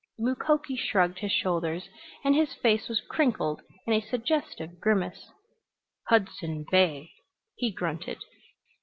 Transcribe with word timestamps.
Mukoki 0.17 0.75
shrugged 0.75 1.19
his 1.19 1.31
shoulders 1.31 1.87
and 2.23 2.33
his 2.33 2.55
face 2.55 2.89
was 2.89 3.01
crinkled 3.07 3.61
in 3.85 3.93
a 3.93 4.01
suggestive 4.01 4.79
grimace. 4.79 5.29
"Hudson 6.07 6.65
Bay," 6.71 7.11
he 7.55 7.71
grunted. 7.71 8.17